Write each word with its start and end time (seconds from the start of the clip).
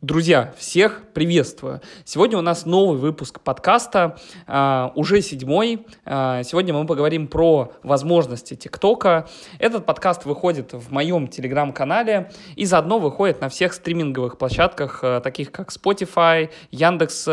Друзья, 0.00 0.54
всех 0.56 1.02
приветствую! 1.12 1.80
Сегодня 2.04 2.38
у 2.38 2.40
нас 2.40 2.64
новый 2.64 3.00
выпуск 3.00 3.40
подкаста, 3.40 4.16
э, 4.46 4.90
уже 4.94 5.20
седьмой. 5.20 5.84
Э, 6.04 6.42
сегодня 6.44 6.72
мы 6.72 6.86
поговорим 6.86 7.26
про 7.26 7.72
возможности 7.82 8.54
ТикТока. 8.54 9.28
Этот 9.58 9.86
подкаст 9.86 10.24
выходит 10.24 10.72
в 10.72 10.92
моем 10.92 11.26
телеграм-канале 11.26 12.30
и 12.54 12.64
заодно 12.64 13.00
выходит 13.00 13.40
на 13.40 13.48
всех 13.48 13.72
стриминговых 13.72 14.38
площадках, 14.38 15.00
э, 15.02 15.20
таких 15.20 15.50
как 15.50 15.70
Spotify, 15.70 16.50
Яндекс 16.70 17.26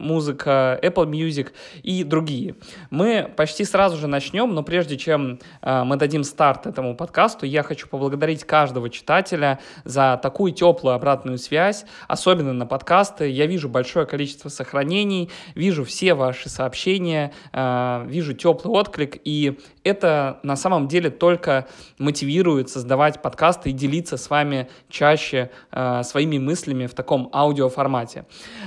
Музыка, 0.00 0.80
Apple 0.82 1.08
Music 1.08 1.52
и 1.84 2.02
другие. 2.02 2.56
Мы 2.90 3.32
почти 3.36 3.64
сразу 3.64 3.96
же 3.96 4.08
начнем, 4.08 4.52
но 4.52 4.64
прежде 4.64 4.96
чем 4.96 5.38
мы 5.62 5.96
дадим 5.96 6.24
старт 6.24 6.66
этому 6.66 6.96
подкасту, 6.96 7.46
я 7.46 7.62
хочу 7.62 7.86
поблагодарить 7.86 8.42
каждого 8.42 8.90
читателя 8.90 9.60
за 9.84 10.18
такую 10.20 10.52
теплую 10.52 10.96
обратную 10.96 11.38
связь, 11.38 11.84
особенно 12.08 12.52
на 12.52 12.66
подкасты. 12.66 13.28
Я 13.28 13.46
вижу 13.46 13.68
большое 13.68 14.06
количество 14.06 14.48
сохранений, 14.48 15.30
вижу 15.54 15.84
все 15.84 16.14
ваши 16.14 16.48
сообщения, 16.48 17.32
э, 17.52 18.04
вижу 18.06 18.34
теплый 18.34 18.70
отклик, 18.72 19.20
и 19.24 19.58
это 19.84 20.40
на 20.42 20.56
самом 20.56 20.88
деле 20.88 21.10
только 21.10 21.66
мотивирует 21.98 22.68
создавать 22.68 23.22
подкасты 23.22 23.70
и 23.70 23.72
делиться 23.72 24.16
с 24.16 24.30
вами 24.30 24.68
чаще 24.88 25.50
э, 25.72 26.02
своими 26.02 26.38
мыслями 26.38 26.86
в 26.86 26.94
таком 26.94 27.30
аудиоформате. 27.32 28.24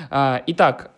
Э, 0.10 0.40
итак, 0.48 0.92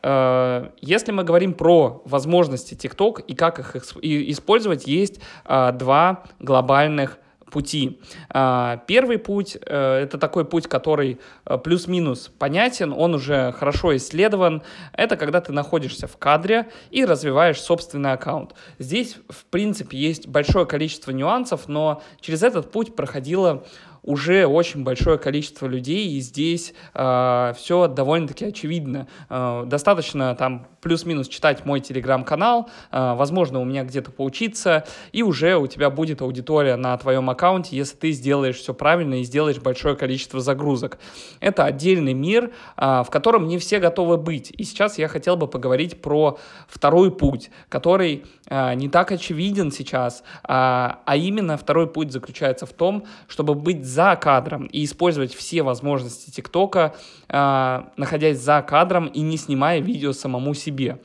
если 0.81 1.11
мы 1.11 1.23
говорим 1.23 1.53
про 1.53 2.01
возможности 2.05 2.73
TikTok 2.73 3.23
и 3.25 3.35
как 3.35 3.59
их 3.59 3.75
использовать, 4.01 4.87
есть 4.87 5.19
два 5.45 6.23
глобальных 6.39 7.17
пути. 7.51 7.99
А, 8.29 8.77
первый 8.87 9.17
путь 9.17 9.57
э,— 9.59 9.99
это 10.03 10.17
такой 10.17 10.45
путь, 10.45 10.67
который 10.67 11.19
э, 11.45 11.57
плюс-минус 11.57 12.31
понятен, 12.37 12.93
он 12.93 13.15
уже 13.15 13.51
хорошо 13.53 13.95
исследован. 13.95 14.61
Это 14.93 15.15
когда 15.15 15.41
ты 15.41 15.51
находишься 15.51 16.07
в 16.07 16.17
кадре 16.17 16.69
и 16.91 17.05
развиваешь 17.05 17.61
собственный 17.61 18.11
аккаунт. 18.13 18.53
Здесь, 18.79 19.17
в 19.29 19.45
принципе, 19.45 19.97
есть 19.97 20.27
большое 20.27 20.65
количество 20.65 21.11
нюансов, 21.11 21.67
но 21.67 22.01
через 22.19 22.43
этот 22.43 22.71
путь 22.71 22.95
проходило 22.95 23.63
уже 24.05 24.45
очень 24.45 24.83
большое 24.83 25.17
количество 25.17 25.65
людей, 25.65 26.07
и 26.09 26.19
здесь 26.19 26.73
э, 26.93 27.53
все 27.57 27.87
довольно-таки 27.87 28.45
очевидно. 28.45 29.07
Э, 29.29 29.63
достаточно 29.65 30.35
там 30.35 30.67
плюс-минус 30.81 31.27
читать 31.27 31.65
мой 31.65 31.79
телеграм-канал, 31.79 32.69
э, 32.91 33.15
возможно, 33.15 33.59
у 33.59 33.65
меня 33.65 33.83
где-то 33.83 34.11
поучиться, 34.11 34.85
и 35.11 35.23
уже 35.23 35.57
у 35.57 35.65
тебя 35.65 35.89
будет 35.89 36.21
аудитория 36.21 36.75
на 36.75 36.95
твоем 36.97 37.29
аккаунте, 37.31 37.75
если 37.75 37.95
ты 37.95 38.11
сделаешь 38.11 38.57
все 38.57 38.75
правильно 38.75 39.15
и 39.15 39.23
сделаешь 39.23 39.57
большое 39.57 39.95
количество 39.95 40.39
загрузок. 40.39 40.99
Это 41.39 41.65
отдельный 41.65 42.13
мир, 42.13 42.51
э, 42.77 43.03
в 43.03 43.09
котором 43.09 43.47
не 43.47 43.57
все 43.57 43.79
готовы 43.79 44.17
быть. 44.17 44.51
И 44.55 44.63
сейчас 44.63 44.99
я 44.99 45.07
хотел 45.07 45.35
бы 45.35 45.47
поговорить 45.47 46.01
про 46.01 46.37
второй 46.67 47.11
путь, 47.11 47.49
который 47.69 48.23
э, 48.47 48.75
не 48.75 48.87
так 48.87 49.11
очевиден 49.11 49.71
сейчас, 49.71 50.19
э, 50.19 50.23
а 50.47 51.15
именно 51.15 51.57
второй 51.57 51.87
путь 51.87 52.11
заключается 52.11 52.67
в 52.67 52.73
том, 52.73 53.05
чтобы 53.27 53.55
быть 53.55 53.83
за 53.95 54.15
кадром 54.15 54.65
и 54.65 54.83
использовать 54.83 55.33
все 55.33 55.63
возможности 55.63 56.29
ТикТока, 56.29 56.93
э, 57.29 57.83
находясь 57.97 58.39
за 58.39 58.61
кадром 58.61 59.07
и 59.07 59.21
не 59.21 59.37
снимая 59.37 59.79
видео 59.79 60.13
самому 60.13 60.53
себе. 60.53 60.99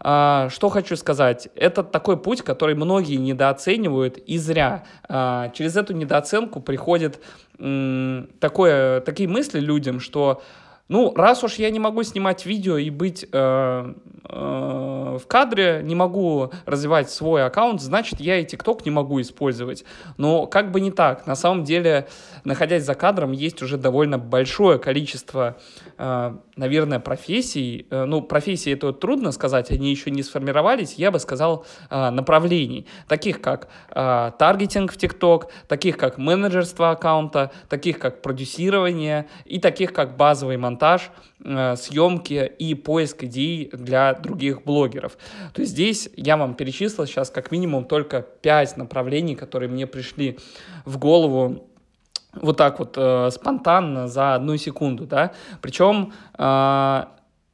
Uh, 0.00 0.50
что 0.50 0.68
хочу 0.68 0.96
сказать, 0.96 1.48
это 1.56 1.82
такой 1.82 2.18
путь, 2.18 2.42
который 2.42 2.74
многие 2.74 3.16
недооценивают 3.16 4.18
и 4.18 4.36
зря. 4.36 4.84
Uh, 5.08 5.50
через 5.54 5.76
эту 5.76 5.94
недооценку 5.94 6.60
приходят 6.60 7.20
такое, 8.40 9.00
такие 9.00 9.28
мысли 9.28 9.60
людям, 9.60 10.00
что 10.00 10.42
ну, 10.88 11.14
раз 11.14 11.42
уж 11.42 11.54
я 11.54 11.70
не 11.70 11.78
могу 11.78 12.02
снимать 12.02 12.44
видео 12.44 12.76
и 12.76 12.90
быть 12.90 13.26
э, 13.32 13.94
э, 14.28 15.18
в 15.18 15.26
кадре, 15.26 15.80
не 15.82 15.94
могу 15.94 16.50
развивать 16.66 17.10
свой 17.10 17.44
аккаунт, 17.44 17.80
значит, 17.80 18.20
я 18.20 18.38
и 18.38 18.44
ТикТок 18.44 18.84
не 18.84 18.90
могу 18.90 19.20
использовать. 19.20 19.84
Но 20.16 20.46
как 20.46 20.72
бы 20.72 20.80
не 20.80 20.90
так. 20.90 21.26
На 21.26 21.36
самом 21.36 21.64
деле, 21.64 22.08
находясь 22.44 22.84
за 22.84 22.94
кадром, 22.94 23.32
есть 23.32 23.62
уже 23.62 23.76
довольно 23.76 24.18
большое 24.18 24.78
количество, 24.78 25.56
э, 25.96 26.36
наверное, 26.56 27.00
профессий. 27.00 27.86
Э, 27.90 28.04
ну, 28.04 28.22
профессии 28.22 28.72
это 28.72 28.92
трудно 28.92 29.32
сказать, 29.32 29.70
они 29.70 29.90
еще 29.90 30.10
не 30.10 30.22
сформировались. 30.22 30.94
Я 30.94 31.10
бы 31.10 31.18
сказал 31.18 31.64
э, 31.90 32.10
направлений, 32.10 32.86
таких 33.08 33.40
как 33.40 33.68
э, 33.90 34.32
таргетинг 34.38 34.92
в 34.92 34.96
ТикТок, 34.96 35.50
таких 35.68 35.96
как 35.96 36.18
менеджерство 36.18 36.90
аккаунта, 36.90 37.52
таких 37.68 37.98
как 37.98 38.22
продюсирование 38.22 39.28
и 39.44 39.58
таких 39.58 39.92
как 39.92 40.16
базовый 40.16 40.56
монтаж, 40.56 40.73
э, 41.44 41.76
съемки 41.76 42.52
и 42.58 42.74
поиск 42.74 43.24
идей 43.24 43.70
для 43.72 44.14
других 44.14 44.64
блогеров. 44.64 45.16
То 45.52 45.60
есть 45.60 45.72
здесь 45.72 46.08
я 46.16 46.36
вам 46.36 46.54
перечислил 46.54 47.06
сейчас 47.06 47.30
как 47.30 47.50
минимум 47.50 47.84
только 47.84 48.22
5 48.22 48.76
направлений, 48.76 49.34
которые 49.34 49.68
мне 49.68 49.86
пришли 49.86 50.38
в 50.84 50.98
голову 50.98 51.68
вот 52.34 52.56
так 52.56 52.78
вот 52.78 52.94
э, 52.96 53.30
спонтанно 53.30 54.08
за 54.08 54.34
одну 54.34 54.56
секунду, 54.56 55.06
да. 55.06 55.32
Причем 55.60 56.12
э, 56.36 57.04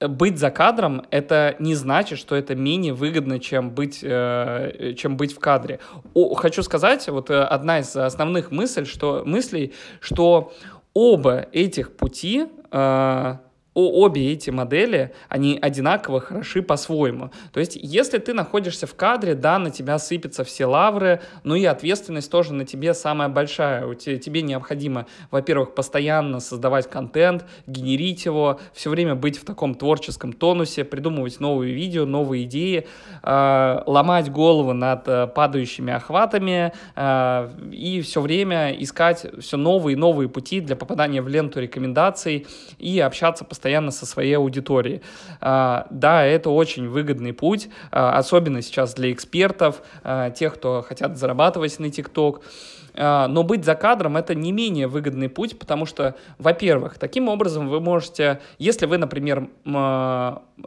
быть 0.09 0.39
за 0.39 0.51
кадром 0.51 1.03
это 1.11 1.57
не 1.59 1.75
значит, 1.75 2.19
что 2.19 2.35
это 2.35 2.55
менее 2.55 2.95
выгодно, 2.95 3.39
чем 3.39 3.71
быть, 3.71 4.01
э, 4.03 4.95
чем 4.97 5.17
быть 5.17 5.35
в 5.35 5.39
кадре. 5.39 5.81
О, 6.15 6.35
хочу 6.35 6.63
сказать, 6.63 7.07
вот 7.09 7.31
э, 7.31 7.43
одна 7.43 7.81
из 7.81 7.95
основных 7.95 8.51
мыслей, 8.51 8.85
что, 8.87 9.23
мыслей, 9.27 9.75
что 10.01 10.53
оба 10.95 11.47
этих 11.53 11.97
пути 11.97 12.47
э, 12.71 13.37
обе 13.75 14.33
эти 14.33 14.51
модели, 14.51 15.13
они 15.29 15.59
одинаково 15.61 16.21
хороши 16.21 16.63
по-своему. 16.63 17.31
То 17.53 17.61
есть, 17.61 17.79
если 17.81 18.19
ты 18.19 18.35
находишься 18.35 18.87
в 18.87 18.95
кадре, 18.95 19.35
да, 19.35 19.59
на 19.59 19.71
тебя 19.71 19.99
сыпятся 19.99 20.45
все 20.45 20.67
лавры, 20.67 21.21
но 21.45 21.55
и 21.55 21.65
ответственность 21.65 22.31
тоже 22.31 22.53
на 22.53 22.65
тебе 22.65 22.95
самая 22.95 23.29
большая. 23.29 23.87
У 23.87 23.95
тебе 23.95 24.43
необходимо, 24.43 25.07
во-первых, 25.31 25.75
постоянно 25.75 26.41
создавать 26.41 26.91
контент, 26.91 27.45
генерить 27.67 28.25
его, 28.25 28.61
все 28.73 28.91
время 28.91 29.15
быть 29.15 29.39
в 29.39 29.45
таком 29.45 29.75
творческом 29.75 30.33
тонусе, 30.33 30.85
придумывать 30.85 31.39
новые 31.39 31.73
видео, 31.73 32.07
новые 32.07 32.45
идеи, 32.45 32.87
э, 33.23 33.83
ломать 33.87 34.31
голову 34.31 34.73
над 34.73 35.07
э, 35.07 35.27
падающими 35.29 35.93
охватами 35.93 36.73
э, 36.97 37.51
и 37.71 38.01
все 38.03 38.21
время 38.21 38.73
искать 38.73 39.27
все 39.41 39.57
новые 39.57 39.95
и 39.95 39.97
новые 39.97 40.29
пути 40.29 40.61
для 40.61 40.75
попадания 40.75 41.23
в 41.23 41.29
ленту 41.29 41.61
рекомендаций 41.61 42.47
и 42.79 42.99
общаться 42.99 43.45
постоянно 43.45 43.60
постоянно 43.61 43.91
со 43.91 44.07
своей 44.07 44.39
аудиторией. 44.39 45.03
А, 45.43 45.87
да, 45.91 46.25
это 46.25 46.49
очень 46.49 46.89
выгодный 46.89 47.35
путь, 47.35 47.69
а, 47.93 48.17
особенно 48.17 48.63
сейчас 48.63 48.95
для 48.95 49.13
экспертов, 49.13 49.83
а, 50.03 50.31
тех, 50.31 50.55
кто 50.55 50.81
хотят 50.81 51.19
зарабатывать 51.19 51.79
на. 51.79 52.41
А, 52.95 53.29
но 53.29 53.43
быть 53.43 53.65
за 53.65 53.75
кадром 53.75 54.17
это 54.17 54.35
не 54.35 54.51
менее 54.51 54.89
выгодный 54.89 55.29
путь, 55.29 55.59
потому 55.59 55.85
что, 55.85 56.15
во-первых, 56.39 56.99
таким 56.99 57.29
образом 57.29 57.69
вы 57.69 57.81
можете, 57.81 58.41
если 58.59 58.87
вы, 58.87 58.97
например, 58.97 59.49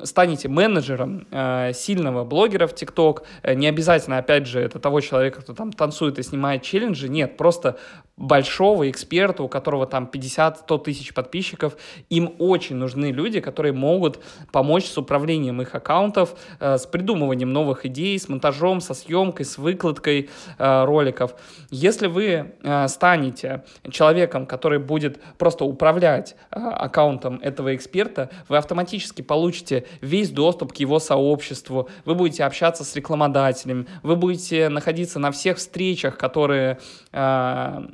станете 0.04 0.48
менеджером 0.48 1.28
сильного 1.74 2.24
блогера 2.24 2.68
в 2.68 2.76
ТикТок, 2.76 3.24
э, 3.42 3.56
не 3.56 3.68
обязательно, 3.68 4.18
опять 4.18 4.48
же, 4.48 4.60
это 4.60 4.80
того 4.80 5.02
человека, 5.02 5.42
кто 5.42 5.54
там 5.54 5.74
танцует 5.74 6.20
и 6.20 6.24
снимает 6.24 6.62
челленджи, 6.62 7.10
нет, 7.10 7.38
просто 7.38 7.78
большого 8.16 8.90
эксперта, 8.90 9.44
у 9.44 9.48
которого 9.48 9.88
там 9.88 10.10
50-100 10.12 10.84
тысяч 10.84 11.14
подписчиков, 11.14 11.76
им 12.10 12.36
очень 12.38 12.76
нужны 12.76 13.12
люди, 13.12 13.40
которые 13.40 13.74
могут 13.74 14.20
помочь 14.52 14.86
с 14.86 14.98
управлением 14.98 15.62
их 15.62 15.74
аккаунтов, 15.74 16.36
э, 16.60 16.78
с 16.78 16.86
придумыванием 16.86 17.52
новых 17.52 17.86
идей, 17.88 18.20
с 18.20 18.30
монтажом, 18.30 18.82
со 18.82 18.94
съемкой, 18.94 19.46
с 19.46 19.58
выкладкой 19.58 20.30
э, 20.60 20.84
роликов. 20.86 21.36
Если 21.72 22.06
вы 22.08 22.54
э, 22.62 22.88
станете 22.88 23.64
человеком, 23.90 24.46
который 24.46 24.78
будет 24.78 25.20
просто 25.40 25.66
управлять 25.66 26.36
э, 26.52 26.60
аккаунтом 26.60 27.40
этого 27.42 27.76
эксперта, 27.76 28.30
вы 28.48 28.58
автоматически 28.58 29.24
получите 29.24 29.86
весь 30.02 30.30
доступ 30.30 30.74
к 30.74 30.76
его 30.78 31.00
сообществу, 31.00 31.90
вы 32.06 32.14
будете 32.14 32.44
общаться 32.44 32.84
с 32.84 32.96
рекламодателем, 32.96 33.88
вы 34.04 34.16
будете 34.16 34.70
находиться 34.70 35.18
на 35.18 35.32
всех 35.32 35.58
встречах, 35.58 36.18
которые 36.18 36.80
э, 37.12 37.88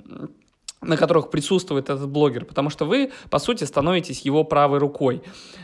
на 0.81 0.95
которых 0.97 1.29
присутствует 1.29 1.89
этот 1.89 2.07
блогер, 2.09 2.45
потому 2.45 2.69
что 2.69 2.85
вы, 2.85 3.11
по 3.29 3.39
сути, 3.39 3.65
становитесь 3.65 4.21
его 4.21 4.43
правой 4.43 4.79
рукой. 4.79 5.21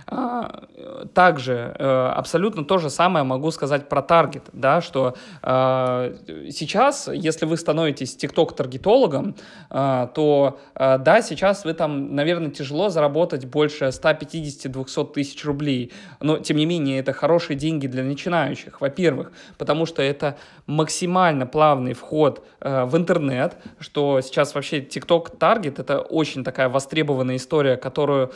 А, 0.08 0.66
также 1.14 1.76
э, 1.78 2.12
абсолютно 2.16 2.66
то 2.66 2.78
же 2.78 2.90
самое 2.90 3.24
могу 3.24 3.50
сказать 3.52 3.90
про 3.90 4.02
таргет, 4.02 4.44
да, 4.54 4.82
что 4.82 5.16
а, 5.42 6.14
сейчас, 6.52 7.08
если 7.08 7.46
вы 7.46 7.58
становитесь 7.58 8.16
тикток-таргетологом, 8.16 9.36
а, 9.70 10.08
то 10.08 10.60
да, 10.76 11.22
сейчас 11.22 11.66
вы 11.66 11.74
там, 11.74 12.16
наверное, 12.16 12.52
тяжело 12.52 12.90
заработать 12.90 13.46
больше 13.46 13.86
150-200 13.86 15.14
тысяч 15.14 15.46
рублей, 15.46 15.94
но, 16.20 16.38
тем 16.40 16.58
не 16.58 16.66
менее, 16.66 17.00
это 17.00 17.14
хорошие 17.14 17.58
деньги 17.58 17.88
для 17.88 18.04
начинающих, 18.04 18.82
во-первых, 18.82 19.32
потому 19.58 19.86
что 19.86 20.02
это 20.02 20.38
максимально 20.68 21.46
плавный 21.46 21.94
вход 21.94 22.44
э, 22.60 22.86
в 22.86 22.98
интернет, 22.98 23.58
что 23.80 24.22
сейчас 24.22 24.56
вообще 24.56 24.80
TikTok 24.80 25.05
Target— 25.06 25.76
это 25.80 26.00
очень 26.00 26.44
такая 26.44 26.70
востребованная 26.70 27.38
история, 27.38 27.78
которую 27.78 28.32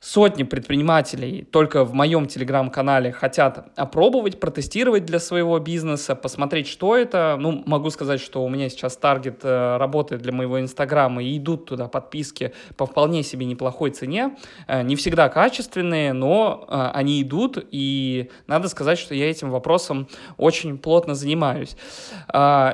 Сотни 0.00 0.44
предпринимателей 0.44 1.42
только 1.50 1.84
в 1.84 1.92
моем 1.92 2.28
телеграм-канале 2.28 3.10
хотят 3.10 3.72
опробовать, 3.74 4.38
протестировать 4.38 5.04
для 5.04 5.18
своего 5.18 5.58
бизнеса, 5.58 6.14
посмотреть, 6.14 6.68
что 6.68 6.96
это. 6.96 7.36
Ну, 7.36 7.64
могу 7.66 7.90
сказать, 7.90 8.20
что 8.20 8.44
у 8.44 8.48
меня 8.48 8.68
сейчас 8.68 8.96
таргет 8.96 9.40
э, 9.42 9.76
работает 9.76 10.22
для 10.22 10.30
моего 10.30 10.60
инстаграма, 10.60 11.24
и 11.24 11.36
идут 11.36 11.64
туда 11.64 11.88
подписки 11.88 12.52
по 12.76 12.86
вполне 12.86 13.24
себе 13.24 13.44
неплохой 13.44 13.90
цене. 13.90 14.36
Э, 14.68 14.82
не 14.82 14.94
всегда 14.94 15.28
качественные, 15.28 16.12
но 16.12 16.64
э, 16.68 16.90
они 16.94 17.20
идут, 17.20 17.66
и 17.72 18.30
надо 18.46 18.68
сказать, 18.68 19.00
что 19.00 19.16
я 19.16 19.28
этим 19.28 19.50
вопросом 19.50 20.06
очень 20.36 20.78
плотно 20.78 21.16
занимаюсь. 21.16 21.76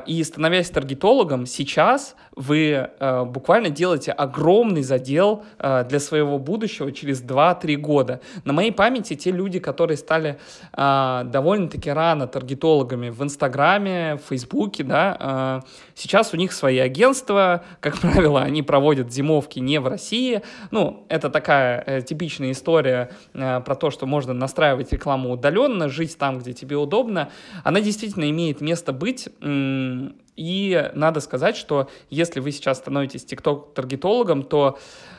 И 0.06 0.22
становясь 0.24 0.68
таргетологом, 0.68 1.46
сейчас 1.46 2.16
вы 2.36 2.90
буквально 3.26 3.70
делаете 3.70 4.12
огромный 4.12 4.82
задел 4.82 5.44
для 5.58 6.00
своего 6.00 6.38
будущего 6.38 6.92
через 6.92 7.22
2-3 7.22 7.76
года. 7.76 8.20
На 8.44 8.52
моей 8.52 8.72
памяти 8.72 9.14
те 9.14 9.30
люди, 9.30 9.58
которые 9.58 9.96
стали 9.96 10.38
э, 10.72 11.22
довольно-таки 11.24 11.90
рано 11.90 12.26
таргетологами 12.26 13.10
в 13.10 13.22
Инстаграме, 13.22 14.16
в 14.16 14.28
Фейсбуке, 14.28 14.84
да, 14.84 15.62
э, 15.64 15.68
сейчас 15.94 16.34
у 16.34 16.36
них 16.36 16.52
свои 16.52 16.78
агентства, 16.78 17.64
как 17.80 17.98
правило, 18.00 18.42
они 18.42 18.62
проводят 18.62 19.12
зимовки 19.12 19.58
не 19.58 19.78
в 19.78 19.86
России. 19.86 20.42
Ну, 20.70 21.06
это 21.08 21.30
такая 21.30 21.82
э, 21.86 22.02
типичная 22.02 22.52
история 22.52 23.10
э, 23.32 23.60
про 23.60 23.74
то, 23.74 23.90
что 23.90 24.06
можно 24.06 24.32
настраивать 24.32 24.92
рекламу 24.92 25.32
удаленно, 25.32 25.88
жить 25.88 26.16
там, 26.18 26.38
где 26.38 26.52
тебе 26.52 26.76
удобно. 26.76 27.30
Она 27.62 27.80
действительно 27.80 28.28
имеет 28.30 28.60
место 28.60 28.92
быть. 28.92 29.28
И 30.36 30.90
надо 30.94 31.20
сказать, 31.20 31.56
что 31.56 31.88
если 32.10 32.40
вы 32.40 32.50
сейчас 32.50 32.78
становитесь 32.78 33.24
тикток-таргетологом, 33.24 34.42
то 34.42 34.78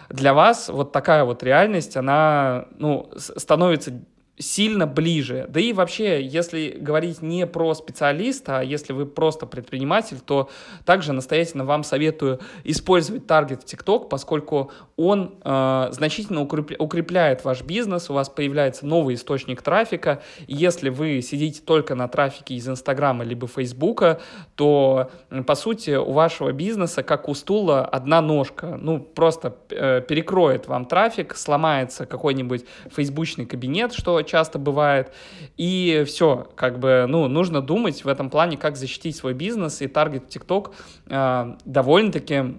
для 0.10 0.34
вас 0.34 0.70
вот 0.70 0.92
такая 0.92 1.24
вот 1.24 1.42
реальность, 1.44 1.98
она 1.98 2.68
ну, 2.78 3.10
становится 3.16 3.94
сильно 4.38 4.86
ближе. 4.86 5.46
Да 5.50 5.60
и 5.60 5.72
вообще, 5.72 6.22
если 6.22 6.78
говорить 6.80 7.22
не 7.22 7.48
про 7.48 7.74
специалиста, 7.74 8.60
а 8.60 8.64
если 8.64 8.92
вы 8.92 9.06
просто 9.06 9.46
предприниматель, 9.46 10.20
то 10.20 10.50
также 10.86 11.14
настоятельно 11.14 11.64
вам 11.64 11.84
советую 11.84 12.40
использовать 12.64 13.28
таргет 13.28 13.64
в 13.64 13.66
TikTok, 13.66 14.10
поскольку 14.10 14.72
он 14.98 15.36
э, 15.44 15.88
значительно 15.92 16.42
укрепляет 16.42 17.46
ваш 17.46 17.64
бизнес, 17.64 18.10
у 18.10 18.14
вас 18.14 18.30
появляется 18.30 18.86
новый 18.86 19.16
источник 19.16 19.62
трафика. 19.62 20.22
Если 20.48 20.90
вы 20.90 21.22
сидите 21.22 21.62
только 21.62 21.96
на 21.96 22.08
трафике 22.08 22.56
из 22.56 22.68
Инстаграма 22.68 23.24
либо 23.24 23.48
Фейсбука, 23.48 24.20
то, 24.56 25.12
по 25.48 25.56
сути, 25.56 25.96
у 25.96 26.12
вашего 26.12 26.52
бизнеса, 26.52 27.04
как 27.04 27.30
у 27.30 27.34
стула, 27.34 27.86
одна 27.86 28.22
ножка. 28.22 28.78
Ну, 28.81 29.00
просто 29.00 29.56
э, 29.70 30.02
перекроет 30.02 30.68
вам 30.68 30.86
трафик, 30.86 31.36
сломается 31.38 32.06
какой-нибудь 32.06 32.66
фейсбучный 32.92 33.46
кабинет, 33.46 33.94
что 33.94 34.25
часто 34.25 34.60
бывает. 34.60 35.12
И 35.57 36.04
все, 36.06 36.50
как 36.56 36.80
бы, 36.80 37.06
ну, 37.07 37.27
нужно 37.27 37.62
думать 37.62 38.04
в 38.04 38.07
этом 38.07 38.30
плане, 38.30 38.57
как 38.57 38.75
защитить 38.75 39.16
свой 39.16 39.33
бизнес, 39.33 39.81
и 39.81 39.88
таргет 39.88 40.36
TikTok 40.36 40.72
э, 41.07 41.56
довольно-таки 41.66 42.56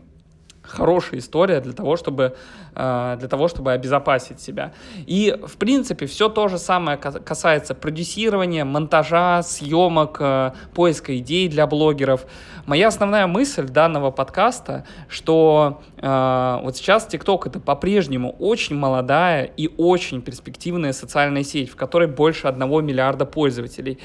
хорошая 0.67 1.21
история 1.21 1.61
для 1.61 1.73
того, 1.73 1.97
чтобы, 1.97 2.37
э, 2.75 3.17
для 3.19 3.29
того, 3.29 3.49
чтобы 3.49 3.73
обезопасить 3.73 4.41
себя. 4.41 4.73
И, 5.07 5.37
в 5.47 5.57
принципе, 5.57 6.07
все 6.07 6.29
то 6.29 6.49
же 6.49 6.59
самое 6.59 6.99
касается 6.99 7.75
продюсирования, 7.75 8.65
монтажа, 8.65 9.43
съемок, 9.43 10.19
э, 10.21 10.53
поиска 10.75 11.17
идей 11.19 11.49
для 11.49 11.67
блогеров. 11.67 12.27
Моя 12.67 12.89
основная 12.89 13.27
мысль 13.27 13.67
данного 13.69 14.11
подкаста, 14.11 14.85
что 15.09 15.83
э, 15.99 16.61
вот 16.63 16.77
сейчас 16.77 17.09
TikTok 17.09 17.49
это 17.49 17.61
по-прежнему 17.61 18.35
очень 18.39 18.77
молодая 18.77 19.45
и 19.45 19.71
очень 19.77 20.23
перспективная 20.23 20.93
социальная 20.93 21.45
сеть, 21.45 21.71
в 21.71 21.77
которой 21.77 22.09
больше 22.09 22.49
одного 22.49 22.81
миллиарда 22.81 23.25
пользователей. 23.25 23.99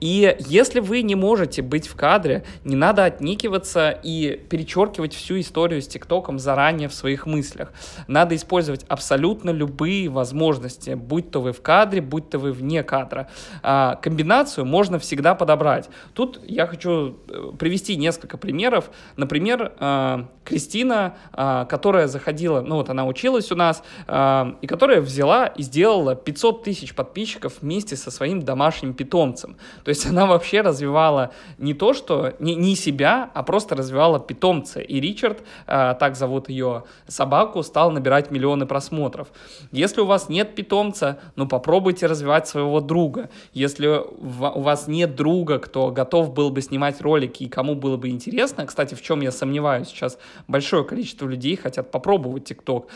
И 0.00 0.36
если 0.38 0.80
вы 0.80 1.02
не 1.02 1.14
можете 1.14 1.62
быть 1.62 1.88
в 1.88 1.96
кадре, 1.96 2.44
не 2.64 2.76
надо 2.76 3.04
отникиваться 3.04 3.90
и 3.90 4.40
перечеркивать 4.48 5.14
всю 5.14 5.40
историю 5.40 5.82
с 5.82 5.88
ТикТоком 5.88 6.38
заранее 6.38 6.88
в 6.88 6.94
своих 6.94 7.26
мыслях. 7.26 7.72
Надо 8.06 8.36
использовать 8.36 8.84
абсолютно 8.88 9.50
любые 9.50 10.08
возможности, 10.08 10.94
будь 10.94 11.30
то 11.30 11.40
вы 11.40 11.52
в 11.52 11.62
кадре, 11.62 12.00
будь 12.00 12.30
то 12.30 12.38
вы 12.38 12.52
вне 12.52 12.82
кадра. 12.82 13.28
А, 13.62 13.96
комбинацию 13.96 14.64
можно 14.64 14.98
всегда 14.98 15.34
подобрать. 15.34 15.88
Тут 16.14 16.40
я 16.44 16.66
хочу 16.66 17.16
э, 17.28 17.52
привести 17.58 17.96
несколько 17.96 18.38
примеров. 18.38 18.90
Например, 19.16 19.72
а, 19.78 20.28
Кристина, 20.44 21.16
а, 21.32 21.64
которая 21.64 22.06
заходила, 22.06 22.60
ну 22.60 22.76
вот 22.76 22.88
она 22.88 23.06
училась 23.06 23.50
у 23.52 23.56
нас, 23.56 23.82
и 24.08 24.66
которая 24.66 25.00
взяла 25.00 25.46
и 25.46 25.62
сделала 25.62 26.14
500 26.14 26.62
тысяч 26.62 26.94
подписчиков 26.94 27.54
вместе 27.60 27.96
со 27.96 28.10
своим 28.10 28.42
домашним 28.42 28.94
питомцем. 28.94 29.56
То 29.88 29.90
есть 29.90 30.04
она 30.04 30.26
вообще 30.26 30.60
развивала 30.60 31.32
не 31.56 31.72
то, 31.72 31.94
что 31.94 32.34
не, 32.40 32.54
не 32.54 32.76
себя, 32.76 33.30
а 33.32 33.42
просто 33.42 33.74
развивала 33.74 34.20
питомца. 34.20 34.80
И 34.80 35.00
Ричард, 35.00 35.38
э, 35.66 35.94
так 35.98 36.14
зовут 36.14 36.50
ее 36.50 36.84
собаку, 37.06 37.62
стал 37.62 37.90
набирать 37.90 38.30
миллионы 38.30 38.66
просмотров. 38.66 39.28
Если 39.72 40.02
у 40.02 40.04
вас 40.04 40.28
нет 40.28 40.54
питомца, 40.54 41.18
ну 41.36 41.48
попробуйте 41.48 42.04
развивать 42.04 42.46
своего 42.46 42.82
друга. 42.82 43.30
Если 43.54 43.86
у 43.86 44.60
вас 44.60 44.88
нет 44.88 45.16
друга, 45.16 45.58
кто 45.58 45.90
готов 45.90 46.34
был 46.34 46.50
бы 46.50 46.60
снимать 46.60 47.00
ролики 47.00 47.44
и 47.44 47.48
кому 47.48 47.74
было 47.74 47.96
бы 47.96 48.10
интересно, 48.10 48.66
кстати, 48.66 48.94
в 48.94 49.00
чем 49.00 49.22
я 49.22 49.32
сомневаюсь, 49.32 49.88
сейчас 49.88 50.18
большое 50.48 50.84
количество 50.84 51.26
людей 51.26 51.56
хотят 51.56 51.90
попробовать 51.90 52.44
ТикТок, 52.44 52.88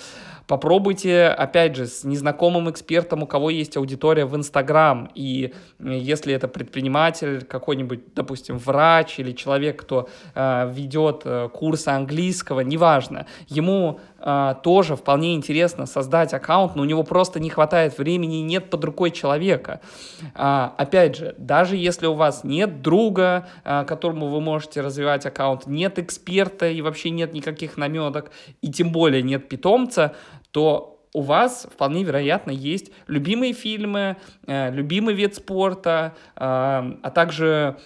Попробуйте, 0.47 1.27
опять 1.29 1.77
же, 1.77 1.87
с 1.87 2.05
незнакомым 2.05 2.71
экспертом, 2.71 3.23
у 3.23 3.27
кого 3.27 3.51
есть 3.51 3.77
аудитория 3.77 4.27
в 4.27 4.37
Инстаграм. 4.37 5.11
И 5.15 5.55
если 5.79 6.35
это 6.35 6.49
предприниматель, 6.49 6.82
какой-нибудь, 7.49 8.15
допустим, 8.15 8.59
врач 8.59 9.19
или 9.19 9.33
человек, 9.33 9.83
кто 9.83 10.09
э, 10.35 10.73
ведет 10.73 11.23
э, 11.25 11.49
курсы 11.53 11.89
английского, 11.89 12.61
неважно, 12.61 13.27
ему 13.49 14.01
э, 14.19 14.55
тоже 14.63 14.97
вполне 14.97 15.35
интересно 15.35 15.87
создать 15.87 16.35
аккаунт, 16.35 16.77
но 16.77 16.83
у 16.83 16.85
него 16.85 17.03
просто 17.03 17.41
не 17.41 17.51
хватает 17.51 17.99
времени 17.99 18.37
нет 18.37 18.71
под 18.71 18.85
рукой 18.85 19.11
человека. 19.11 19.81
А, 20.35 20.75
опять 20.79 21.17
же, 21.17 21.35
даже 21.39 21.77
если 21.77 22.07
у 22.07 22.15
вас 22.15 22.45
нет 22.45 22.83
друга, 22.83 23.49
э, 23.65 23.85
которому 23.87 24.29
вы 24.29 24.41
можете 24.41 24.81
развивать 24.81 25.27
аккаунт, 25.27 25.67
нет 25.67 25.99
эксперта 25.99 26.69
и 26.69 26.83
вообще 26.83 27.11
нет 27.11 27.33
никаких 27.33 27.77
наметок, 27.77 28.31
и 28.61 28.71
тем 28.71 28.93
более 28.93 29.23
нет 29.23 29.49
питомца, 29.49 30.15
то 30.51 30.92
у 31.15 31.21
вас 31.21 31.67
вполне 31.71 32.05
вероятно 32.05 32.51
есть 32.51 32.91
любимые 33.07 33.53
фильмы, 33.53 34.17
э, 34.47 34.71
любимый 34.71 35.15
вид 35.15 35.35
спорта, 35.35 36.15
э, 36.37 36.41
а 36.41 37.11
также 37.15 37.77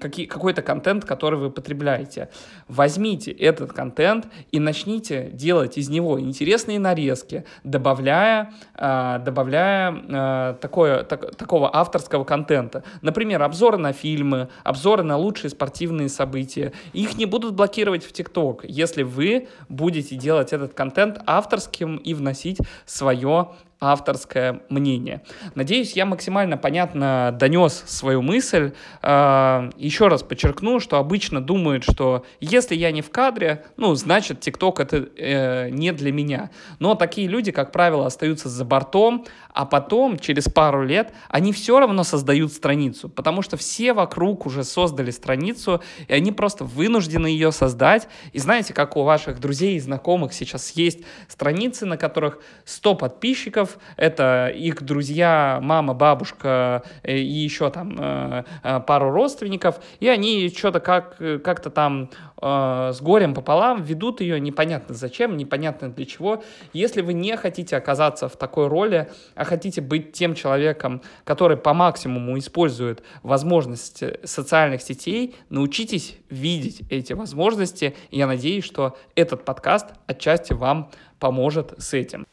какой-то 0.00 0.62
контент, 0.62 1.04
который 1.04 1.38
вы 1.38 1.50
потребляете. 1.50 2.28
Возьмите 2.68 3.32
этот 3.32 3.72
контент 3.72 4.28
и 4.52 4.60
начните 4.60 5.30
делать 5.32 5.78
из 5.78 5.88
него 5.88 6.20
интересные 6.20 6.78
нарезки, 6.78 7.44
добавляя, 7.64 8.52
э, 8.76 9.20
добавляя 9.24 10.54
такое, 10.54 11.02
так, 11.02 11.34
такого 11.34 11.74
авторского 11.74 12.24
контента. 12.24 12.84
Например, 13.02 13.42
обзоры 13.42 13.78
на 13.78 13.92
фильмы, 13.92 14.48
обзоры 14.62 15.02
на 15.02 15.16
лучшие 15.16 15.50
спортивные 15.50 16.08
события. 16.08 16.72
Их 16.92 17.16
не 17.16 17.26
будут 17.26 17.54
блокировать 17.54 18.04
в 18.04 18.12
ТикТок, 18.12 18.64
если 18.64 19.02
вы 19.02 19.48
будете 19.68 20.16
делать 20.16 20.52
этот 20.52 20.74
контент 20.74 21.20
авторским 21.26 21.96
и 21.96 22.14
вносить 22.14 22.58
свое 22.84 23.52
авторское 23.80 24.62
мнение. 24.70 25.22
Надеюсь, 25.54 25.92
я 25.92 26.06
максимально 26.06 26.56
понятно 26.56 27.36
донес 27.38 27.84
свою 27.86 28.22
мысль. 28.22 28.72
А, 29.02 29.70
еще 29.76 30.08
раз 30.08 30.22
подчеркну, 30.22 30.80
что 30.80 30.98
обычно 30.98 31.40
думают, 31.40 31.84
что 31.84 32.24
если 32.40 32.74
я 32.74 32.90
не 32.90 33.02
в 33.02 33.10
кадре, 33.10 33.64
ну, 33.76 33.94
значит, 33.94 34.40
ТикТок 34.40 34.80
это 34.80 35.08
э, 35.16 35.68
не 35.70 35.92
для 35.92 36.12
меня. 36.12 36.50
Но 36.78 36.94
такие 36.94 37.28
люди, 37.28 37.52
как 37.52 37.70
правило, 37.72 38.06
остаются 38.06 38.48
за 38.48 38.64
бортом, 38.64 39.26
а 39.52 39.64
потом, 39.64 40.18
через 40.18 40.44
пару 40.44 40.84
лет, 40.84 41.12
они 41.28 41.52
все 41.52 41.80
равно 41.80 42.04
создают 42.04 42.52
страницу, 42.52 43.08
потому 43.08 43.40
что 43.40 43.56
все 43.56 43.92
вокруг 43.94 44.44
уже 44.44 44.64
создали 44.64 45.10
страницу, 45.10 45.82
и 46.08 46.12
они 46.12 46.30
просто 46.30 46.64
вынуждены 46.64 47.26
ее 47.26 47.52
создать. 47.52 48.06
И 48.32 48.38
знаете, 48.38 48.74
как 48.74 48.96
у 48.96 49.02
ваших 49.02 49.40
друзей 49.40 49.76
и 49.76 49.80
знакомых 49.80 50.34
сейчас 50.34 50.72
есть 50.72 51.00
страницы, 51.28 51.86
на 51.86 51.96
которых 51.96 52.38
100 52.66 52.94
подписчиков, 52.96 53.65
родственников, 53.66 53.78
это 53.96 54.52
их 54.54 54.82
друзья, 54.82 55.58
мама, 55.62 55.94
бабушка 55.94 56.82
э, 57.02 57.16
и 57.16 57.24
еще 57.24 57.70
там 57.70 57.96
э, 57.98 58.44
э, 58.62 58.80
пару 58.80 59.10
родственников, 59.10 59.80
и 60.00 60.08
они 60.08 60.48
что-то 60.48 60.80
как, 60.80 61.16
как-то 61.42 61.70
там 61.70 62.10
с 62.38 63.00
горем 63.00 63.32
пополам 63.32 63.82
ведут 63.82 64.20
ее 64.20 64.38
непонятно 64.38 64.94
зачем, 64.94 65.38
непонятно 65.38 65.88
для 65.88 66.04
чего. 66.04 66.42
Если 66.74 67.00
вы 67.00 67.14
не 67.14 67.34
хотите 67.36 67.76
оказаться 67.78 68.28
в 68.28 68.36
такой 68.36 68.68
роли, 68.68 69.08
а 69.34 69.44
хотите 69.44 69.80
быть 69.80 70.12
тем 70.12 70.34
человеком, 70.34 71.00
который 71.24 71.56
по 71.56 71.72
максимуму 71.72 72.36
использует 72.36 73.02
возможности 73.22 74.20
социальных 74.24 74.82
сетей, 74.82 75.34
научитесь 75.48 76.18
видеть 76.28 76.82
эти 76.90 77.14
возможности. 77.14 77.94
И 78.10 78.18
я 78.18 78.26
надеюсь, 78.26 78.64
что 78.64 78.98
этот 79.14 79.46
подкаст 79.46 79.86
отчасти 80.06 80.52
вам 80.52 80.90
поможет 81.18 81.72
с 81.78 81.94
этим. 81.94 82.26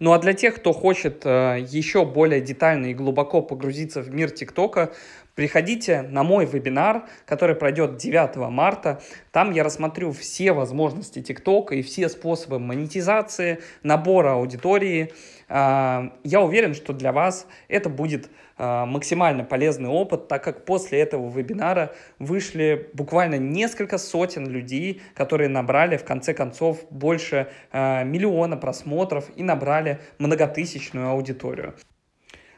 Ну 0.00 0.12
а 0.12 0.18
для 0.18 0.32
тех, 0.32 0.56
кто 0.56 0.72
хочет 0.72 1.26
э, 1.26 1.58
еще 1.68 2.06
более 2.06 2.40
детально 2.40 2.86
и 2.86 2.94
глубоко 2.94 3.42
погрузиться 3.42 4.00
в 4.00 4.08
мир 4.10 4.30
ТикТока, 4.30 4.92
Приходите 5.40 6.02
на 6.02 6.22
мой 6.22 6.44
вебинар, 6.44 7.04
который 7.24 7.56
пройдет 7.56 7.96
9 7.96 8.36
марта. 8.50 9.00
Там 9.32 9.52
я 9.52 9.64
рассмотрю 9.64 10.12
все 10.12 10.52
возможности 10.52 11.22
ТикТока 11.22 11.76
и 11.76 11.80
все 11.80 12.10
способы 12.10 12.58
монетизации, 12.58 13.60
набора 13.82 14.32
аудитории. 14.32 15.14
А, 15.48 16.12
я 16.24 16.42
уверен, 16.42 16.74
что 16.74 16.92
для 16.92 17.12
вас 17.12 17.46
это 17.68 17.88
будет 17.88 18.28
а, 18.58 18.84
максимально 18.84 19.42
полезный 19.42 19.88
опыт, 19.88 20.28
так 20.28 20.44
как 20.44 20.66
после 20.66 21.00
этого 21.00 21.30
вебинара 21.30 21.94
вышли 22.18 22.90
буквально 22.92 23.36
несколько 23.36 23.96
сотен 23.96 24.46
людей, 24.46 25.00
которые 25.14 25.48
набрали 25.48 25.96
в 25.96 26.04
конце 26.04 26.34
концов 26.34 26.84
больше 26.90 27.48
а, 27.72 28.04
миллиона 28.04 28.58
просмотров 28.58 29.30
и 29.36 29.42
набрали 29.42 30.00
многотысячную 30.18 31.08
аудиторию. 31.08 31.76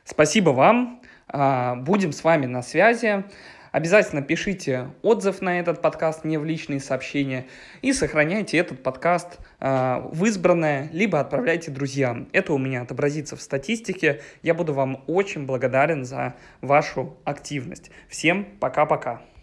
Спасибо 0.05 0.51
вам. 0.51 1.02
А, 1.29 1.77
будем 1.77 2.13
с 2.13 2.25
вами 2.25 2.47
на 2.47 2.63
связи. 2.63 3.25
Обязательно 3.73 4.21
пишите 4.21 4.91
отзыв 5.01 5.41
на 5.41 5.59
этот 5.59 5.81
подкаст 5.81 6.25
мне 6.25 6.39
в 6.39 6.45
личные 6.45 6.79
сообщения 6.79 7.47
и 7.81 7.95
сохраняйте 7.95 8.59
этот 8.59 8.83
подкаст 8.83 9.39
э, 9.61 10.03
в 10.13 10.27
избранное, 10.27 10.91
либо 10.93 11.19
отправляйте 11.19 11.71
друзьям. 11.71 12.29
Это 12.33 12.53
у 12.53 12.59
меня 12.59 12.83
отобразится 12.83 13.35
в 13.35 13.41
статистике. 13.41 14.21
Я 14.43 14.53
буду 14.53 14.75
вам 14.75 15.03
очень 15.07 15.47
благодарен 15.47 16.05
за 16.05 16.35
вашу 16.61 17.17
активность. 17.25 17.91
Всем 18.09 18.47
пока-пока. 18.61 19.23